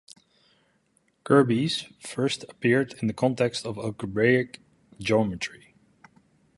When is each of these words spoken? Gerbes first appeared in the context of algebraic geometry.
Gerbes 1.25 1.83
first 2.01 2.41
appeared 2.49 2.93
in 3.03 3.07
the 3.07 3.13
context 3.13 3.67
of 3.67 3.77
algebraic 3.77 4.59
geometry. 4.99 5.75